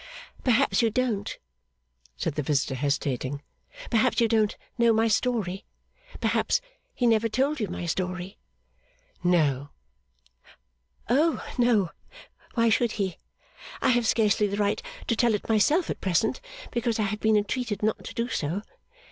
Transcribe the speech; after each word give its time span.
'Perhaps 0.43 0.81
you 0.81 0.89
don't,' 0.89 1.37
said 2.17 2.33
the 2.33 2.41
visitor, 2.41 2.73
hesitating 2.73 3.43
'perhaps 3.91 4.19
you 4.19 4.27
don't 4.27 4.57
know 4.79 4.91
my 4.91 5.07
story? 5.07 5.63
Perhaps 6.19 6.59
he 6.95 7.05
never 7.05 7.29
told 7.29 7.59
you 7.59 7.67
my 7.67 7.85
story?' 7.85 8.39
'No.' 9.23 9.69
'Oh 11.07 11.45
no, 11.59 11.91
why 12.55 12.67
should 12.69 12.93
he! 12.93 13.17
I 13.79 13.89
have 13.89 14.07
scarcely 14.07 14.47
the 14.47 14.57
right 14.57 14.81
to 15.05 15.15
tell 15.15 15.35
it 15.35 15.47
myself 15.47 15.87
at 15.91 16.01
present, 16.01 16.41
because 16.71 16.97
I 16.97 17.03
have 17.03 17.19
been 17.19 17.37
entreated 17.37 17.83
not 17.83 18.03
to 18.05 18.15
do 18.15 18.27
so. 18.27 18.63